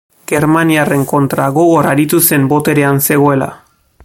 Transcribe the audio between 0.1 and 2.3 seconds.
Germaniarren kontra gogor aritu